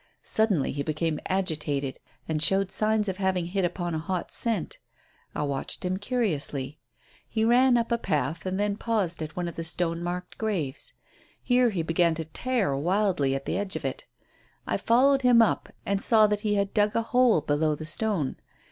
Suddenly 0.23 0.71
he 0.71 0.81
became 0.81 1.19
agitated, 1.27 1.99
and 2.27 2.41
showed 2.41 2.71
signs 2.71 3.07
of 3.07 3.17
having 3.17 3.45
hit 3.45 3.63
upon 3.63 3.93
a 3.93 3.99
hot 3.99 4.31
scent. 4.31 4.79
I 5.35 5.43
watched 5.43 5.85
him 5.85 5.97
curiously. 5.97 6.79
He 7.29 7.45
ran 7.45 7.77
up 7.77 7.91
a 7.91 7.99
path 7.99 8.43
and 8.47 8.59
then 8.59 8.77
paused 8.77 9.21
at 9.21 9.35
one 9.35 9.47
of 9.47 9.57
the 9.57 9.63
stone 9.63 10.01
marked 10.01 10.39
graves. 10.39 10.93
Here 11.43 11.69
he 11.69 11.83
began 11.83 12.15
to 12.15 12.25
tear 12.25 12.75
wildly 12.75 13.35
at 13.35 13.45
the 13.45 13.59
edge 13.59 13.75
of 13.75 13.85
it. 13.85 14.05
I 14.65 14.77
followed 14.77 15.21
him 15.21 15.39
up 15.39 15.69
and 15.85 16.01
saw 16.01 16.25
that 16.25 16.41
he 16.41 16.55
had 16.55 16.73
dug 16.73 16.95
a 16.95 17.03
hole 17.03 17.39
below 17.39 17.75
the 17.75 17.85
stone. 17.85 18.37